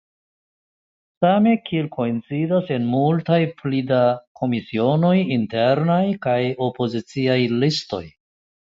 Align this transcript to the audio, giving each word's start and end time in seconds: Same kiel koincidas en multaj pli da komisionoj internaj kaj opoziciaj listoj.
Same 1.25 1.49
kiel 1.67 1.89
koincidas 1.97 2.73
en 2.77 2.89
multaj 2.95 3.39
pli 3.61 3.83
da 3.93 4.01
komisionoj 4.41 5.15
internaj 5.41 6.03
kaj 6.29 6.41
opoziciaj 6.71 7.41
listoj. 7.65 8.05